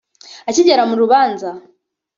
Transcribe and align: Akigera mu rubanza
Akigera 0.49 0.83
mu 0.89 0.95
rubanza 1.01 1.49